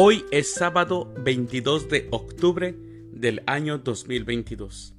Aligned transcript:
Hoy 0.00 0.24
es 0.30 0.54
sábado 0.54 1.12
22 1.24 1.88
de 1.88 2.06
octubre 2.12 2.76
del 3.10 3.42
año 3.48 3.78
2022, 3.78 4.94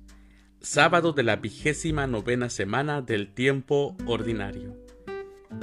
sábado 0.60 1.14
de 1.14 1.24
la 1.24 1.38
vigésima 1.38 2.06
novena 2.06 2.50
semana 2.50 3.02
del 3.02 3.34
tiempo 3.34 3.96
ordinario. 4.06 4.76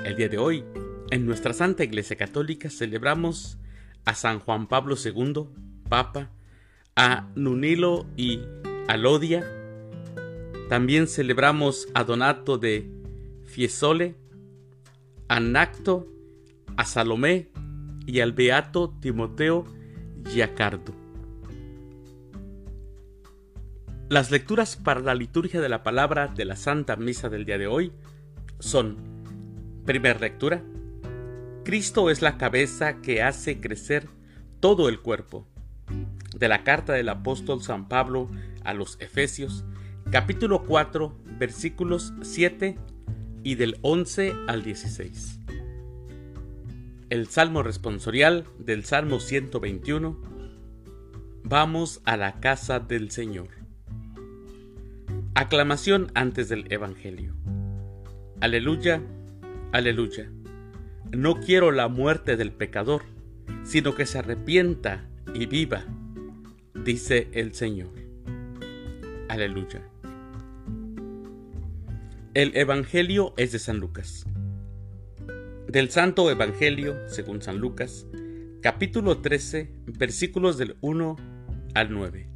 El 0.07 0.17
día 0.17 0.31
de 0.31 0.39
hoy, 0.39 0.65
en 1.11 1.27
nuestra 1.27 1.53
Santa 1.53 1.85
Iglesia 1.85 2.17
Católica 2.17 2.71
celebramos 2.71 3.59
a 4.07 4.15
San 4.15 4.41
Juan 4.41 4.69
Pablo 4.69 4.97
II, 4.97 5.49
Papa, 5.87 6.31
a 6.97 7.29
Nunilo 7.35 8.07
y 8.17 8.41
Alodia. 8.89 9.45
También 10.71 11.09
celebramos 11.09 11.89
a 11.93 12.05
Donato 12.05 12.57
de 12.57 12.91
Fiesole, 13.45 14.15
a 15.29 15.41
Nacto, 15.41 16.09
a 16.79 16.87
Salomé, 16.87 17.51
y 18.07 18.21
al 18.21 18.33
beato 18.33 18.95
Timoteo 19.01 19.67
Giacardo. 20.25 20.95
Las 24.09 24.31
lecturas 24.31 24.77
para 24.77 25.01
la 25.01 25.15
liturgia 25.17 25.61
de 25.61 25.69
la 25.69 25.83
palabra 25.83 26.29
de 26.29 26.45
la 26.45 26.55
Santa 26.55 26.95
Misa 26.95 27.29
del 27.29 27.45
día 27.45 27.59
de 27.59 27.67
hoy 27.67 27.93
son, 28.61 28.97
primera 29.85 30.21
lectura, 30.21 30.63
Cristo 31.65 32.09
es 32.11 32.23
la 32.23 32.39
cabeza 32.39 33.01
que 33.01 33.23
hace 33.23 33.61
crecer 33.61 34.09
todo 34.61 34.89
el 34.89 35.01
cuerpo. 35.01 35.49
De 36.37 36.49
la 36.49 36.63
carta 36.63 36.93
del 36.93 37.09
apóstol 37.09 37.63
San 37.63 37.89
Pablo 37.89 38.31
a 38.63 38.75
los 38.75 39.01
Efesios, 39.01 39.65
capítulo 40.13 40.63
4, 40.65 41.17
versículos 41.39 42.13
7 42.23 42.79
y 43.43 43.57
del 43.57 43.79
11 43.83 44.35
al 44.47 44.63
16 44.63 45.41
el 47.11 47.29
Salmo 47.29 47.63
responsorial 47.63 48.47
del 48.59 48.85
Salmo 48.85 49.21
121. 49.21 50.21
Vamos 51.45 52.01
a 52.05 52.17
la 52.17 52.41
casa 52.41 52.81
del 52.81 53.11
Señor. 53.11 53.49
Aclamación 55.35 56.11
antes 56.15 56.49
del 56.49 56.71
Evangelio. 56.73 57.35
Aleluya, 58.41 59.03
aleluya. 59.73 60.31
No 61.13 61.39
quiero 61.41 61.71
la 61.71 61.89
muerte 61.89 62.37
del 62.37 62.53
pecador, 62.53 63.03
sino 63.63 63.95
que 63.95 64.07
se 64.07 64.19
arrepienta 64.19 65.07
y 65.35 65.47
viva, 65.47 65.85
dice 66.75 67.29
el 67.33 67.55
Señor. 67.55 67.93
Aleluya. 69.29 69.83
El 72.35 72.57
Evangelio 72.57 73.33
es 73.37 73.53
de 73.53 73.59
San 73.59 73.79
Lucas. 73.79 74.27
Del 75.69 75.91
Santo 75.91 76.31
Evangelio, 76.31 76.97
según 77.09 77.43
San 77.43 77.59
Lucas, 77.59 78.07
capítulo 78.63 79.19
13, 79.19 79.69
versículos 79.87 80.59
del 80.59 80.77
1 80.81 81.17
al 81.75 81.93
9. 81.93 82.29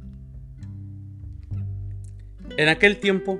En 2.57 2.67
aquel 2.67 2.97
tiempo, 2.97 3.39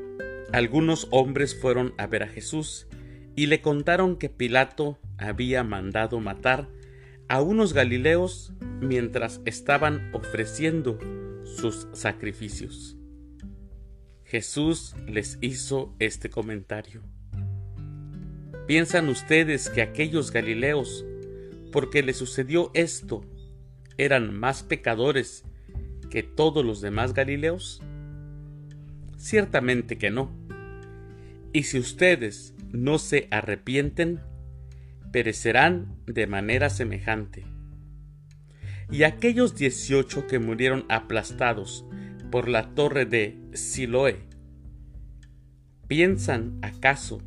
algunos 0.53 1.09
hombres 1.11 1.59
fueron 1.59 1.93
a 1.97 2.07
ver 2.07 2.23
a 2.23 2.27
Jesús 2.27 2.87
y 3.35 3.47
le 3.47 3.61
contaron 3.61 4.15
que 4.15 4.29
Pilato 4.29 4.97
había 5.17 5.63
mandado 5.65 6.21
matar 6.21 6.69
a 7.27 7.41
unos 7.41 7.73
galileos 7.73 8.53
mientras 8.79 9.41
estaban 9.43 10.09
ofreciendo 10.13 10.97
sus 11.43 11.89
sacrificios. 11.91 12.95
Jesús 14.23 14.95
les 15.05 15.37
hizo 15.41 15.93
este 15.99 16.29
comentario. 16.29 17.03
¿Piensan 18.67 19.09
ustedes 19.09 19.69
que 19.69 19.81
aquellos 19.81 20.31
Galileos, 20.31 21.03
porque 21.71 22.03
les 22.03 22.17
sucedió 22.17 22.71
esto, 22.73 23.25
eran 23.97 24.33
más 24.33 24.63
pecadores 24.63 25.43
que 26.09 26.21
todos 26.23 26.63
los 26.63 26.79
demás 26.79 27.13
Galileos? 27.13 27.81
Ciertamente 29.17 29.97
que 29.97 30.11
no. 30.11 30.31
Y 31.53 31.63
si 31.63 31.79
ustedes 31.79 32.53
no 32.71 32.99
se 32.99 33.27
arrepienten, 33.31 34.21
perecerán 35.11 35.97
de 36.05 36.27
manera 36.27 36.69
semejante. 36.69 37.43
Y 38.91 39.03
aquellos 39.03 39.55
dieciocho 39.55 40.27
que 40.27 40.39
murieron 40.39 40.85
aplastados 40.87 41.85
por 42.29 42.47
la 42.47 42.73
torre 42.75 43.05
de 43.05 43.37
Siloé, 43.53 44.19
¿piensan 45.87 46.59
acaso 46.61 47.21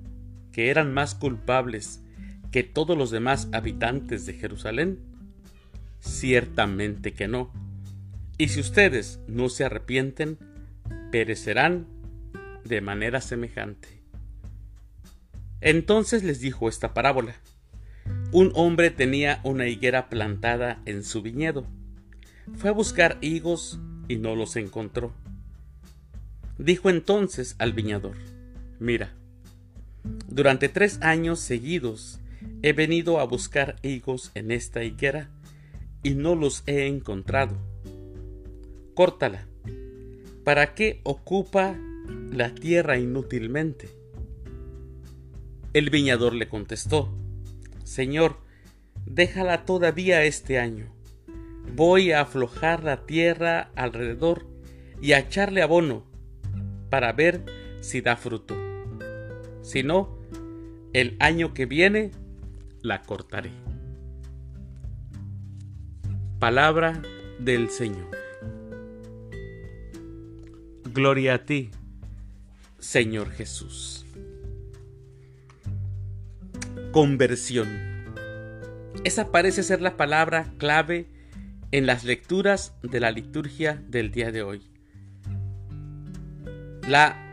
que 0.55 0.71
eran 0.71 0.95
más 0.95 1.17
culpables 1.17 2.01
que 2.53 2.63
todos 2.63 2.97
los 2.97 3.11
demás 3.11 3.49
habitantes 3.53 4.25
de 4.25 4.35
Jerusalén? 4.35 5.01
Ciertamente 5.99 7.13
que 7.13 7.27
no. 7.27 7.53
Y 8.39 8.49
si 8.49 8.61
ustedes 8.61 9.19
no 9.27 9.49
se 9.49 9.65
arrepienten, 9.65 10.39
perecerán 11.11 11.89
de 12.65 12.81
manera 12.81 13.21
semejante. 13.21 13.89
Entonces 15.61 16.23
les 16.23 16.41
dijo 16.41 16.69
esta 16.69 16.95
parábola. 16.95 17.35
Un 18.31 18.53
hombre 18.55 18.93
tenía 18.93 19.41
una 19.43 19.67
higuera 19.67 20.09
plantada 20.09 20.81
en 20.85 21.03
su 21.03 21.21
viñedo. 21.21 21.67
Fue 22.55 22.71
a 22.71 22.75
buscar 22.75 23.19
higos 23.23 23.81
y 24.07 24.17
no 24.17 24.37
los 24.37 24.55
encontró. 24.55 25.13
Dijo 26.59 26.91
entonces 26.91 27.57
al 27.59 27.73
viñador, 27.73 28.17
mira, 28.79 29.15
durante 30.29 30.69
tres 30.69 31.01
años 31.01 31.41
seguidos 31.41 32.21
he 32.63 32.73
venido 32.73 33.21
a 33.21 33.25
buscar 33.25 33.77
higos 33.83 34.31
en 34.35 34.51
esta 34.51 34.85
higuera 34.85 35.31
y 36.03 36.15
no 36.15 36.35
los 36.35 36.63
he 36.67 36.87
encontrado. 36.87 37.57
Córtala. 38.95 39.47
¿Para 40.45 40.75
qué 40.75 41.01
ocupa 41.05 41.77
la 42.31 42.55
tierra 42.55 42.99
inútilmente? 42.99 43.89
El 45.73 45.91
viñador 45.91 46.35
le 46.35 46.49
contestó, 46.49 47.17
Señor, 47.85 48.39
déjala 49.07 49.65
todavía 49.65 50.25
este 50.25 50.59
año. 50.59 50.93
Voy 51.75 52.13
a 52.13 52.21
aflojar 52.21 52.85
la 52.85 53.07
tierra 53.07 53.71
alrededor 53.75 54.47
y 55.01 55.13
a 55.13 55.21
echarle 55.21 55.63
abono 55.63 56.05
para 56.91 57.13
ver 57.13 57.45
si 57.81 58.01
da 58.01 58.17
fruto 58.17 58.64
sino 59.65 60.17
el 60.93 61.17
año 61.19 61.55
que 61.55 61.67
viene 61.67 62.13
la 62.83 63.03
cortaré. 63.03 63.51
Palabra 66.39 67.01
del 67.41 67.71
Señor. 67.71 68.11
Gloria 70.93 71.35
a 71.35 71.45
ti, 71.45 71.71
Señor 72.79 73.31
Jesús. 73.31 74.05
Conversión. 76.93 78.05
Esa 79.03 79.33
parece 79.33 79.63
ser 79.63 79.81
la 79.81 79.97
palabra 79.97 80.53
clave 80.59 81.09
en 81.73 81.87
las 81.87 82.05
lecturas 82.05 82.75
de 82.83 83.01
la 83.01 83.11
liturgia 83.11 83.83
del 83.89 84.13
día 84.13 84.31
de 84.31 84.43
hoy. 84.43 84.63
La 86.87 87.24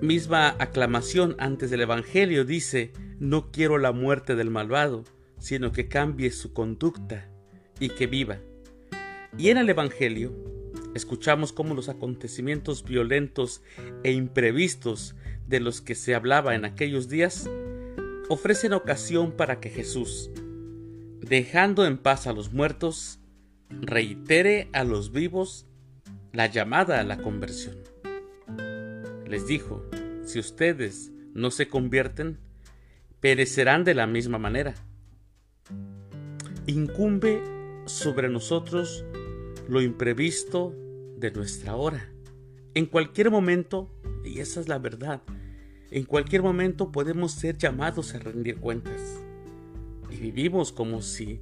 misma 0.00 0.56
aclamación 0.58 1.36
antes 1.38 1.70
del 1.70 1.80
Evangelio 1.80 2.44
dice, 2.44 2.92
no 3.18 3.50
quiero 3.50 3.78
la 3.78 3.92
muerte 3.92 4.36
del 4.36 4.50
malvado, 4.50 5.04
sino 5.38 5.72
que 5.72 5.88
cambie 5.88 6.30
su 6.30 6.52
conducta 6.52 7.28
y 7.80 7.88
que 7.88 8.06
viva. 8.06 8.38
Y 9.38 9.48
en 9.48 9.58
el 9.58 9.68
Evangelio 9.68 10.34
escuchamos 10.94 11.52
cómo 11.52 11.74
los 11.74 11.88
acontecimientos 11.88 12.84
violentos 12.84 13.62
e 14.02 14.12
imprevistos 14.12 15.14
de 15.46 15.60
los 15.60 15.80
que 15.80 15.94
se 15.94 16.14
hablaba 16.14 16.54
en 16.54 16.64
aquellos 16.64 17.08
días 17.08 17.48
ofrecen 18.28 18.72
ocasión 18.72 19.32
para 19.32 19.60
que 19.60 19.70
Jesús, 19.70 20.30
dejando 21.20 21.86
en 21.86 21.98
paz 21.98 22.26
a 22.26 22.32
los 22.32 22.52
muertos, 22.52 23.20
reitere 23.70 24.68
a 24.72 24.84
los 24.84 25.12
vivos 25.12 25.66
la 26.32 26.46
llamada 26.46 27.00
a 27.00 27.04
la 27.04 27.18
conversión 27.18 27.76
les 29.26 29.46
dijo, 29.46 29.84
si 30.24 30.38
ustedes 30.38 31.12
no 31.34 31.50
se 31.50 31.68
convierten, 31.68 32.38
perecerán 33.20 33.84
de 33.84 33.94
la 33.94 34.06
misma 34.06 34.38
manera. 34.38 34.74
Incumbe 36.66 37.42
sobre 37.86 38.28
nosotros 38.28 39.04
lo 39.68 39.82
imprevisto 39.82 40.74
de 41.16 41.30
nuestra 41.30 41.76
hora. 41.76 42.12
En 42.74 42.86
cualquier 42.86 43.30
momento, 43.30 43.90
y 44.24 44.40
esa 44.40 44.60
es 44.60 44.68
la 44.68 44.78
verdad, 44.78 45.22
en 45.90 46.04
cualquier 46.04 46.42
momento 46.42 46.92
podemos 46.92 47.32
ser 47.32 47.56
llamados 47.56 48.14
a 48.14 48.18
rendir 48.18 48.58
cuentas. 48.58 49.20
Y 50.10 50.16
vivimos 50.16 50.72
como 50.72 51.02
si 51.02 51.40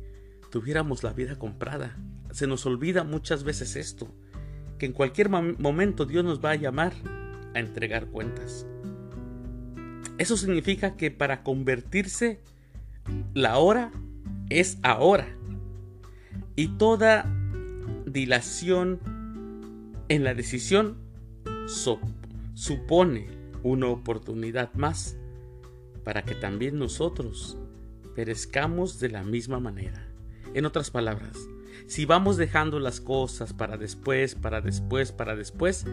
tuviéramos 0.51 1.03
la 1.03 1.13
vida 1.13 1.39
comprada. 1.39 1.97
Se 2.31 2.47
nos 2.47 2.67
olvida 2.67 3.05
muchas 3.05 3.45
veces 3.45 3.77
esto, 3.77 4.09
que 4.79 4.87
en 4.87 4.93
cualquier 4.93 5.29
momento 5.29 6.05
Dios 6.05 6.25
nos 6.25 6.45
va 6.45 6.53
a 6.53 6.57
llamar 6.57 6.93
a 7.55 7.61
entregar 7.61 8.07
cuentas. 8.07 8.67
Eso 10.19 10.37
significa 10.37 10.97
que 10.97 11.11
para 11.11 11.43
convertirse, 11.43 12.41
la 13.33 13.59
hora 13.59 13.91
es 14.49 14.79
ahora. 14.83 15.27
Y 16.57 16.69
toda 16.79 17.27
dilación 18.07 19.01
en 20.09 20.25
la 20.25 20.35
decisión 20.35 20.99
supone 22.55 23.27
una 23.63 23.89
oportunidad 23.89 24.73
más 24.75 25.17
para 26.05 26.23
que 26.23 26.35
también 26.35 26.79
nosotros 26.79 27.59
perezcamos 28.15 29.01
de 29.01 29.09
la 29.09 29.25
misma 29.25 29.59
manera. 29.59 30.07
En 30.55 30.67
otras 30.67 30.91
palabras, 30.91 31.37
si 31.87 32.05
vamos 32.05 32.37
dejando 32.37 32.79
las 32.79 33.01
cosas 33.01 33.53
para 33.53 33.77
después, 33.77 34.35
para 34.35 34.61
después, 34.61 35.11
para 35.11 35.35
después, 35.35 35.85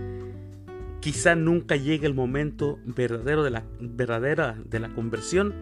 quizá 1.02 1.36
nunca 1.36 1.76
llegue 1.76 2.06
el 2.06 2.14
momento 2.14 2.80
verdadero 2.86 3.44
de 3.44 3.50
la 3.50 3.66
verdadera 3.80 4.58
de 4.64 4.80
la 4.80 4.94
conversión 4.94 5.54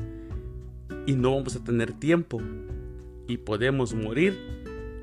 y 1.07 1.13
no 1.13 1.33
vamos 1.35 1.55
a 1.55 1.63
tener 1.63 1.93
tiempo 1.93 2.41
y 3.27 3.37
podemos 3.37 3.93
morir 3.93 4.37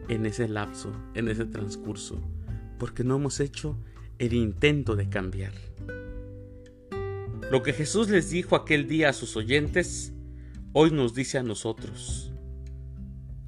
en 0.09 0.27
ese 0.27 0.47
lapso, 0.47 0.93
en 1.15 1.29
ese 1.29 1.47
transcurso, 1.47 2.21
porque 2.79 3.03
no 3.03 3.17
hemos 3.17 3.41
hecho 3.41 3.79
el 4.19 4.35
intento 4.35 4.95
de 4.95 5.09
cambiar. 5.09 5.53
Lo 7.51 7.63
que 7.63 7.73
Jesús 7.73 8.11
les 8.11 8.31
dijo 8.31 8.57
aquel 8.57 8.89
día 8.89 9.09
a 9.09 9.15
sus 9.15 9.37
oyentes, 9.37 10.13
hoy 10.73 10.91
nos 10.91 11.15
dice 11.15 11.39
a 11.39 11.43
nosotros. 11.43 12.33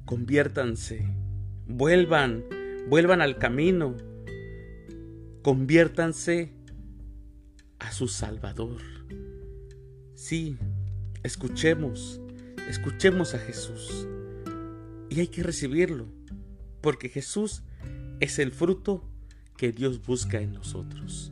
Conviértanse, 0.05 1.07
vuelvan, 1.67 2.43
vuelvan 2.87 3.21
al 3.21 3.37
camino, 3.37 3.95
conviértanse 5.43 6.58
a 7.79 7.91
su 7.91 8.07
Salvador. 8.07 8.81
Sí, 10.13 10.57
escuchemos, 11.23 12.21
escuchemos 12.67 13.33
a 13.33 13.39
Jesús. 13.39 14.07
Y 15.09 15.19
hay 15.21 15.27
que 15.27 15.43
recibirlo, 15.43 16.05
porque 16.81 17.09
Jesús 17.09 17.63
es 18.19 18.37
el 18.37 18.51
fruto 18.51 19.03
que 19.57 19.71
Dios 19.71 20.05
busca 20.05 20.39
en 20.39 20.53
nosotros. 20.53 21.31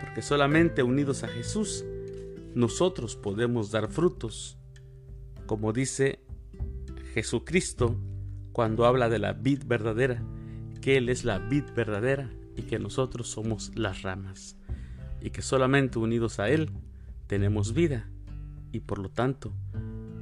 Porque 0.00 0.22
solamente 0.22 0.82
unidos 0.82 1.22
a 1.22 1.28
Jesús, 1.28 1.84
nosotros 2.54 3.16
podemos 3.16 3.70
dar 3.70 3.90
frutos. 3.90 4.58
Como 5.46 5.72
dice 5.72 6.20
Jesucristo 7.14 8.00
cuando 8.52 8.86
habla 8.86 9.10
de 9.10 9.18
la 9.18 9.34
vid 9.34 9.64
verdadera, 9.66 10.22
que 10.80 10.96
Él 10.96 11.10
es 11.10 11.24
la 11.24 11.38
vid 11.38 11.64
verdadera 11.74 12.30
y 12.56 12.62
que 12.62 12.78
nosotros 12.78 13.28
somos 13.28 13.70
las 13.76 14.00
ramas 14.02 14.55
y 15.26 15.30
que 15.30 15.42
solamente 15.42 15.98
unidos 15.98 16.38
a 16.38 16.48
Él 16.50 16.70
tenemos 17.26 17.74
vida 17.74 18.08
y 18.70 18.78
por 18.78 19.00
lo 19.00 19.08
tanto 19.08 19.52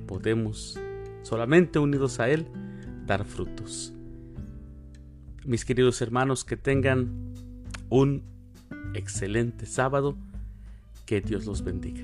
podemos 0.06 0.80
solamente 1.20 1.78
unidos 1.78 2.20
a 2.20 2.30
Él 2.30 2.46
dar 3.04 3.26
frutos. 3.26 3.92
Mis 5.44 5.66
queridos 5.66 6.00
hermanos, 6.00 6.42
que 6.42 6.56
tengan 6.56 7.34
un 7.90 8.22
excelente 8.94 9.66
sábado, 9.66 10.16
que 11.04 11.20
Dios 11.20 11.44
los 11.44 11.62
bendiga. 11.62 12.02